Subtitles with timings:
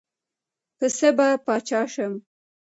[0.77, 2.23] پۀ څۀ به باچا شم ـ